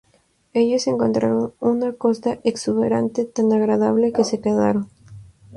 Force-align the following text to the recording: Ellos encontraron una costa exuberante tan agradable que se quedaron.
Ellos 0.55 0.87
encontraron 0.87 1.53
una 1.59 1.93
costa 1.93 2.39
exuberante 2.43 3.23
tan 3.23 3.53
agradable 3.53 4.11
que 4.11 4.23
se 4.23 4.41
quedaron. 4.41 4.89